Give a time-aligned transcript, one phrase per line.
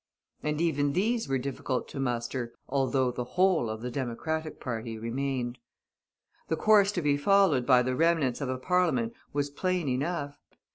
[0.41, 5.59] And even these were difficult to muster, although the whole of the Democratic party remained.
[6.47, 10.39] The course to be followed by the remnants of a parliament was plain enough.